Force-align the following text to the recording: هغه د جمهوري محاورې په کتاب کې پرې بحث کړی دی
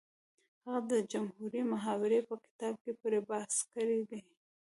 هغه 0.63 0.79
د 0.91 0.93
جمهوري 1.11 1.61
محاورې 1.71 2.19
په 2.29 2.35
کتاب 2.45 2.73
کې 2.83 2.91
پرې 3.01 3.19
بحث 3.29 3.55
کړی 3.73 3.99
دی 4.09 4.19